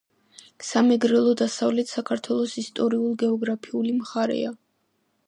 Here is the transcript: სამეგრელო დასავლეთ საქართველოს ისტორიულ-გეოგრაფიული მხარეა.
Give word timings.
სამეგრელო 0.67 1.33
დასავლეთ 1.41 1.93
საქართველოს 1.97 2.55
ისტორიულ-გეოგრაფიული 2.63 3.95
მხარეა. 3.99 4.57